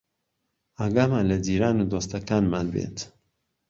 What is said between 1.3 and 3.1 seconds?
لە جیران و دۆستەکانمان بێت